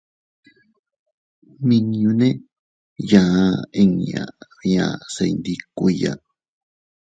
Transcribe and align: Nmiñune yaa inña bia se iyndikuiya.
Nmiñune 1.59 2.27
yaa 3.11 3.47
inña 3.81 4.23
bia 4.57 4.85
se 5.13 5.23
iyndikuiya. 5.29 6.11